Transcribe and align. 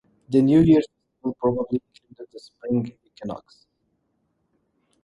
The 0.29 0.41
New 0.41 0.61
Year 0.61 0.81
festival 0.81 1.35
probably 1.39 1.79
included 1.91 2.27
the 2.33 2.39
spring 2.39 2.91
equinox. 3.05 3.67